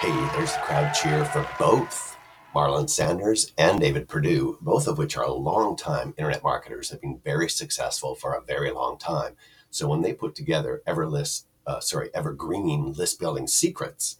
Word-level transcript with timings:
Hey, 0.00 0.12
there's 0.34 0.54
the 0.54 0.60
crowd 0.60 0.94
cheer 0.94 1.26
for 1.26 1.46
both 1.58 2.16
Marlon 2.54 2.88
Sanders 2.88 3.52
and 3.58 3.78
David 3.78 4.08
Perdew, 4.08 4.58
both 4.62 4.86
of 4.86 4.96
which 4.96 5.14
are 5.14 5.28
long-time 5.28 6.14
internet 6.16 6.42
marketers, 6.42 6.88
have 6.88 7.02
been 7.02 7.20
very 7.22 7.50
successful 7.50 8.14
for 8.14 8.32
a 8.32 8.40
very 8.40 8.70
long 8.70 8.96
time. 8.96 9.36
So 9.68 9.86
when 9.86 10.00
they 10.00 10.14
put 10.14 10.34
together 10.34 10.80
Everlist, 10.86 11.44
uh, 11.66 11.80
sorry, 11.80 12.08
Evergreen 12.14 12.94
list 12.94 13.20
building 13.20 13.46
secrets, 13.46 14.16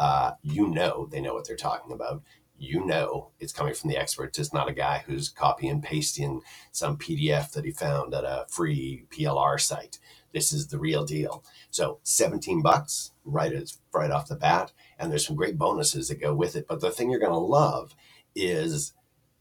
uh, 0.00 0.32
you 0.42 0.66
know 0.66 1.06
they 1.12 1.20
know 1.20 1.34
what 1.34 1.46
they're 1.46 1.54
talking 1.54 1.92
about. 1.92 2.24
You 2.62 2.84
know 2.84 3.30
it's 3.40 3.54
coming 3.54 3.72
from 3.72 3.88
the 3.88 3.96
experts. 3.96 4.38
It's 4.38 4.52
not 4.52 4.68
a 4.68 4.74
guy 4.74 5.02
who's 5.06 5.30
copy 5.30 5.66
and 5.66 5.82
pasting 5.82 6.42
some 6.72 6.98
PDF 6.98 7.52
that 7.52 7.64
he 7.64 7.70
found 7.70 8.12
at 8.12 8.24
a 8.24 8.44
free 8.48 9.06
PLR 9.10 9.58
site. 9.58 9.98
This 10.34 10.52
is 10.52 10.66
the 10.68 10.78
real 10.78 11.06
deal. 11.06 11.42
So 11.70 12.00
17 12.02 12.60
bucks 12.60 13.12
right 13.24 13.52
as 13.52 13.78
right 13.94 14.10
off 14.10 14.28
the 14.28 14.36
bat, 14.36 14.72
and 14.98 15.10
there's 15.10 15.26
some 15.26 15.36
great 15.36 15.56
bonuses 15.56 16.08
that 16.08 16.20
go 16.20 16.34
with 16.34 16.54
it. 16.54 16.66
But 16.68 16.82
the 16.82 16.90
thing 16.90 17.10
you're 17.10 17.18
going 17.18 17.32
to 17.32 17.38
love 17.38 17.94
is 18.34 18.92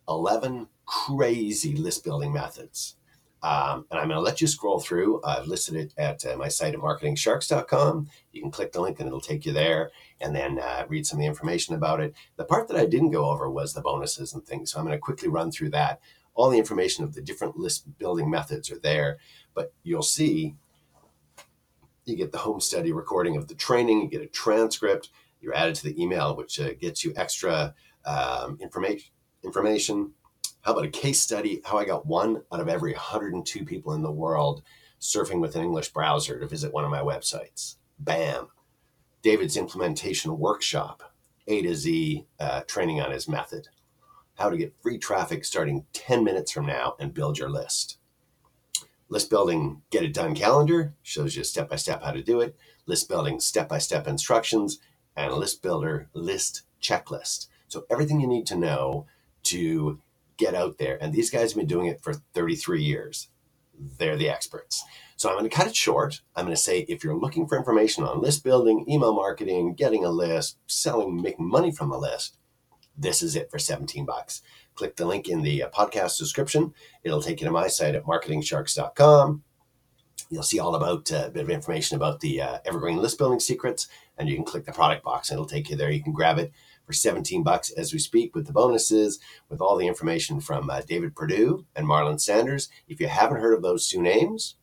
11 0.08 0.70
crazy 0.86 1.76
list 1.76 2.06
building 2.06 2.32
methods. 2.32 2.96
Um, 3.42 3.86
and 3.90 4.00
I'm 4.00 4.08
going 4.08 4.18
to 4.18 4.22
let 4.22 4.42
you 4.42 4.48
scroll 4.48 4.80
through. 4.80 5.22
I've 5.24 5.48
listed 5.48 5.76
it 5.76 5.94
at 5.98 6.26
uh, 6.26 6.36
my 6.36 6.50
site 6.50 6.74
at 6.74 6.80
marketingsharks.com. 6.80 8.10
You 8.32 8.42
can 8.42 8.52
click 8.52 8.74
the 8.74 8.82
link 8.82 9.00
and 9.00 9.08
it'll 9.08 9.22
take 9.22 9.46
you 9.46 9.54
there 9.54 9.92
and 10.20 10.36
then 10.36 10.60
uh, 10.60 10.86
read 10.90 11.08
some 11.08 11.20
of 11.20 11.22
the 11.22 11.28
information 11.28 11.74
about 11.74 12.02
it. 12.02 12.14
The 12.36 12.44
part 12.44 12.68
that 12.68 12.78
I 12.78 12.86
didn't 12.86 13.12
go 13.12 13.30
over 13.30 13.50
was 13.50 13.74
the 13.74 13.82
bonuses 13.82 14.34
and 14.34 14.46
things. 14.46 14.72
So 14.72 14.80
I'm 14.80 14.86
going 14.86 14.98
to 14.98 15.00
quickly 15.00 15.30
run 15.30 15.52
through 15.52 15.70
that. 15.70 16.02
All 16.34 16.50
the 16.50 16.58
information 16.58 17.04
of 17.04 17.14
the 17.14 17.22
different 17.22 17.58
list 17.58 17.98
building 17.98 18.30
methods 18.30 18.70
are 18.72 18.80
there, 18.80 19.18
but 19.54 19.74
you'll 19.84 20.04
see 20.04 20.56
you 22.06 22.16
get 22.16 22.32
the 22.32 22.40
home 22.40 22.60
study 22.60 22.92
recording 22.92 23.38
of 23.38 23.48
the 23.48 23.56
training, 23.56 24.02
you 24.02 24.08
get 24.10 24.22
a 24.22 24.28
transcript, 24.28 25.10
you're 25.42 25.56
added 25.56 25.76
to 25.76 25.84
the 25.84 26.02
email, 26.02 26.36
which 26.36 26.60
uh, 26.60 26.74
gets 26.74 27.04
you 27.04 27.14
extra 27.16 27.74
um, 28.06 28.58
information. 28.62 29.12
Information. 29.44 30.12
How 30.62 30.74
about 30.74 30.86
a 30.86 30.90
case 30.90 31.20
study? 31.20 31.62
How 31.64 31.78
I 31.78 31.86
got 31.86 32.06
one 32.06 32.44
out 32.52 32.60
of 32.60 32.68
every 32.68 32.92
102 32.92 33.66
people 33.66 33.94
in 33.94 34.02
the 34.02 34.12
world 34.12 34.62
surfing 35.00 35.40
with 35.40 35.56
an 35.56 35.64
English 35.64 35.90
browser 35.90 36.40
to 36.40 36.48
visit 36.48 36.74
one 36.74 36.84
of 36.84 36.92
my 36.92 37.00
websites. 37.00 37.76
Bam. 37.98 38.50
David's 39.22 39.58
implementation 39.58 40.38
workshop, 40.38 41.14
A 41.48 41.62
to 41.62 41.76
Z 41.76 42.26
uh, 42.40 42.62
training 42.62 43.02
on 43.02 43.12
his 43.12 43.28
method. 43.28 43.70
How 44.36 44.50
to 44.50 44.58
get 44.58 44.76
free 44.82 44.98
traffic 44.98 45.44
starting 45.44 45.86
10 45.94 46.24
minutes 46.24 46.52
from 46.52 46.66
now 46.66 46.96
and 47.00 47.14
build 47.14 47.38
your 47.38 47.50
list. 47.50 47.98
List 49.10 49.30
building 49.30 49.82
get 49.90 50.04
it 50.04 50.14
done 50.14 50.36
calendar 50.36 50.94
shows 51.02 51.36
you 51.36 51.44
step 51.44 51.70
by 51.70 51.76
step 51.78 52.04
how 52.04 52.12
to 52.12 52.22
do 52.22 52.42
it. 52.42 52.56
List 52.86 53.10
building 53.10 53.40
step 53.40 53.68
by 53.68 53.80
step 53.80 54.08
instructions 54.08 54.80
and 55.16 55.34
list 55.34 55.62
builder 55.62 56.10
list 56.14 56.64
checklist. 56.82 57.48
So 57.68 57.86
everything 57.90 58.20
you 58.20 58.28
need 58.28 58.46
to 58.48 58.56
know 58.56 59.08
to 59.44 60.00
get 60.40 60.56
out 60.56 60.80
there. 60.80 60.98
And 61.00 61.14
these 61.14 61.30
guys 61.30 61.52
have 61.52 61.58
been 61.58 61.68
doing 61.68 61.86
it 61.86 62.02
for 62.02 62.14
33 62.34 62.82
years. 62.82 63.28
They're 63.78 64.18
the 64.18 64.30
experts. 64.30 64.84
So 65.16 65.30
I'm 65.30 65.38
going 65.38 65.50
to 65.50 65.56
cut 65.56 65.68
it 65.68 65.76
short. 65.76 66.22
I'm 66.36 66.46
going 66.46 66.56
to 66.56 66.62
say 66.62 66.80
if 66.88 67.04
you're 67.04 67.16
looking 67.16 67.46
for 67.46 67.58
information 67.58 68.04
on 68.04 68.22
list 68.22 68.44
building, 68.44 68.86
email 68.90 69.14
marketing, 69.14 69.76
getting 69.76 70.06
a 70.06 70.10
list, 70.10 70.58
selling, 70.68 71.22
making 71.22 71.48
money 71.48 71.72
from 71.72 71.92
a 71.92 71.98
list, 71.98 72.38
this 72.98 73.22
is 73.22 73.36
it 73.36 73.52
for 73.52 73.60
17 73.60 74.06
bucks. 74.06 74.42
Click 74.76 74.96
the 74.96 75.06
link 75.06 75.28
in 75.28 75.42
the 75.42 75.64
uh, 75.64 75.70
podcast 75.70 76.18
description. 76.18 76.74
It'll 77.04 77.22
take 77.22 77.42
you 77.42 77.48
to 77.48 77.52
my 77.52 77.68
site 77.68 77.96
at 77.96 78.06
marketingsharks.com. 78.06 79.44
You'll 80.30 80.44
see 80.44 80.60
all 80.60 80.76
about 80.76 81.12
uh, 81.12 81.26
a 81.28 81.30
bit 81.30 81.44
of 81.44 81.50
information 81.50 81.96
about 81.96 82.20
the 82.20 82.42
uh, 82.42 82.58
evergreen 82.66 82.98
list 82.98 83.18
building 83.18 83.40
secrets, 83.40 83.88
and 84.18 84.30
you 84.30 84.36
can 84.36 84.46
click 84.46 84.66
the 84.66 84.72
product 84.72 85.04
box 85.04 85.30
and 85.30 85.38
it'll 85.38 85.46
take 85.46 85.70
you 85.70 85.76
there. 85.76 85.92
You 85.92 86.04
can 86.04 86.14
grab 86.14 86.38
it 86.38 86.52
for 86.90 86.94
17 86.94 87.44
bucks 87.44 87.70
as 87.70 87.94
we 87.94 88.00
speak 88.00 88.34
with 88.34 88.48
the 88.48 88.52
bonuses, 88.52 89.20
with 89.48 89.62
all 89.62 89.78
the 89.78 89.86
information 89.86 90.42
from 90.42 90.72
uh, 90.72 90.82
David 90.82 91.14
Perdew 91.14 91.64
and 91.76 91.86
Marlon 91.86 92.20
Sanders. 92.20 92.68
If 92.88 93.00
you 93.00 93.08
haven't 93.08 93.42
heard 93.42 93.54
of 93.54 93.62
those 93.62 93.88
two 93.88 94.02
names, 94.02 94.56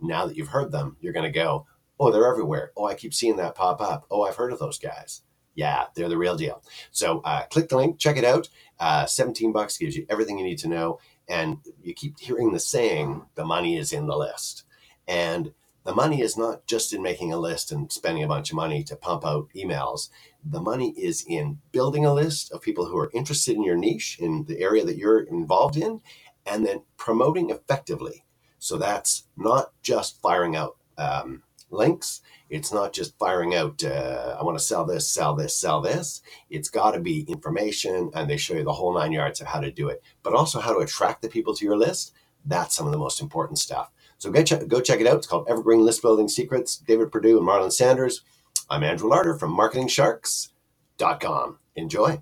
now 0.00 0.26
that 0.26 0.36
you've 0.36 0.48
heard 0.48 0.72
them, 0.72 0.96
you're 1.00 1.12
going 1.12 1.32
to 1.32 1.38
go, 1.38 1.68
oh, 2.00 2.10
they're 2.10 2.26
everywhere. 2.26 2.72
Oh, 2.76 2.86
I 2.86 2.94
keep 2.94 3.14
seeing 3.14 3.36
that 3.36 3.54
pop 3.54 3.80
up. 3.80 4.04
Oh, 4.10 4.22
I've 4.22 4.34
heard 4.34 4.52
of 4.52 4.58
those 4.58 4.80
guys. 4.80 5.22
Yeah, 5.54 5.84
they're 5.94 6.08
the 6.08 6.18
real 6.18 6.34
deal. 6.34 6.60
So 6.90 7.20
uh, 7.20 7.42
click 7.44 7.68
the 7.68 7.76
link, 7.76 8.00
check 8.00 8.16
it 8.16 8.24
out. 8.24 8.48
Uh, 8.80 9.06
17 9.06 9.52
bucks 9.52 9.78
gives 9.78 9.96
you 9.96 10.06
everything 10.10 10.40
you 10.40 10.44
need 10.44 10.58
to 10.58 10.68
know. 10.68 10.98
And 11.28 11.58
you 11.84 11.94
keep 11.94 12.18
hearing 12.18 12.50
the 12.50 12.58
saying, 12.58 13.26
the 13.36 13.44
money 13.44 13.76
is 13.76 13.92
in 13.92 14.08
the 14.08 14.16
list. 14.16 14.64
And 15.06 15.52
the 15.84 15.94
money 15.94 16.20
is 16.20 16.36
not 16.36 16.66
just 16.66 16.92
in 16.92 17.02
making 17.02 17.32
a 17.32 17.38
list 17.38 17.72
and 17.72 17.90
spending 17.90 18.22
a 18.22 18.28
bunch 18.28 18.50
of 18.50 18.56
money 18.56 18.84
to 18.84 18.96
pump 18.96 19.24
out 19.24 19.48
emails. 19.56 20.10
The 20.44 20.60
money 20.60 20.90
is 20.90 21.24
in 21.26 21.60
building 21.72 22.04
a 22.04 22.12
list 22.12 22.52
of 22.52 22.60
people 22.60 22.86
who 22.86 22.98
are 22.98 23.10
interested 23.14 23.56
in 23.56 23.64
your 23.64 23.76
niche, 23.76 24.18
in 24.20 24.44
the 24.44 24.60
area 24.60 24.84
that 24.84 24.98
you're 24.98 25.20
involved 25.20 25.76
in, 25.76 26.00
and 26.44 26.66
then 26.66 26.82
promoting 26.96 27.50
effectively. 27.50 28.24
So 28.58 28.76
that's 28.76 29.24
not 29.36 29.72
just 29.82 30.20
firing 30.20 30.54
out 30.54 30.76
um, 30.98 31.42
links. 31.70 32.20
It's 32.50 32.72
not 32.72 32.92
just 32.92 33.18
firing 33.18 33.54
out, 33.54 33.82
uh, 33.82 34.36
I 34.38 34.42
want 34.42 34.58
to 34.58 34.64
sell 34.64 34.84
this, 34.84 35.08
sell 35.08 35.34
this, 35.34 35.56
sell 35.56 35.80
this. 35.80 36.20
It's 36.50 36.68
got 36.68 36.90
to 36.92 37.00
be 37.00 37.20
information, 37.22 38.10
and 38.14 38.28
they 38.28 38.36
show 38.36 38.54
you 38.54 38.64
the 38.64 38.72
whole 38.72 38.92
nine 38.92 39.12
yards 39.12 39.40
of 39.40 39.46
how 39.46 39.60
to 39.60 39.70
do 39.70 39.88
it, 39.88 40.02
but 40.22 40.34
also 40.34 40.60
how 40.60 40.74
to 40.74 40.80
attract 40.80 41.22
the 41.22 41.28
people 41.28 41.54
to 41.54 41.64
your 41.64 41.78
list. 41.78 42.12
That's 42.44 42.76
some 42.76 42.86
of 42.86 42.92
the 42.92 42.98
most 42.98 43.20
important 43.20 43.58
stuff. 43.58 43.90
So 44.20 44.30
go 44.30 44.42
check, 44.42 44.68
go 44.68 44.80
check 44.82 45.00
it 45.00 45.06
out. 45.06 45.16
It's 45.16 45.26
called 45.26 45.48
Evergreen 45.48 45.80
List 45.80 46.02
Building 46.02 46.28
Secrets. 46.28 46.76
David 46.76 47.10
Perdew 47.10 47.38
and 47.38 47.48
Marlon 47.48 47.72
Sanders. 47.72 48.20
I'm 48.68 48.84
Andrew 48.84 49.08
Larder 49.08 49.38
from 49.38 49.56
MarketingSharks.com. 49.56 51.58
Enjoy. 51.76 52.18